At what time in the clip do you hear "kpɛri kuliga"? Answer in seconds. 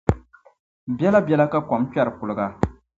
1.91-2.45